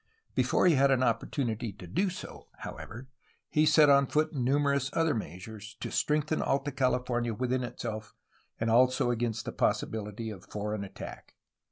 [0.33, 3.07] Before he had an opportunity to do so, however,
[3.51, 8.15] he set on foot numerous other measures, to strengthen Alta California within itself
[8.59, 11.35] and also as against the possibility of foreign attack.